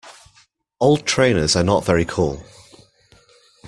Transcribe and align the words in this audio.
Old 0.79 1.05
trainers 1.05 1.55
are 1.55 1.61
not 1.63 1.85
very 1.85 2.05
cool 2.05 2.43